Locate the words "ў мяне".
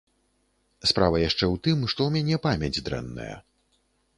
2.07-2.41